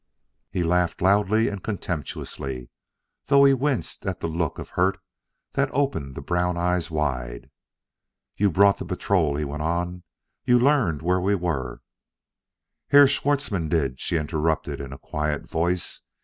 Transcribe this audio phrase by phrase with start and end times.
[0.49, 2.71] He laughed loudly and contemptuously,
[3.27, 4.99] though he winced at the look of hurt
[5.51, 7.51] that opened the brown eyes wide.
[8.35, 10.01] "You brought the patrol," he went on;
[10.43, 11.83] "you learned where we were"
[12.89, 16.01] "Herr Schwartzmann did," she interrupted in a quiet voice.